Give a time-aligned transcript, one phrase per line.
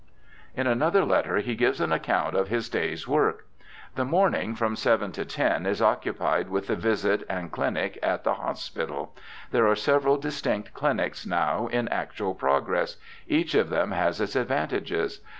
[0.57, 4.55] LOUIS 205 In another letter he gives an account of his day's work:* The morning
[4.55, 9.15] from seven to ten is occupied with the visit and chnic at the hospital;
[9.51, 15.21] there are several distinct clinics now in actual progress; each of them has its advantages.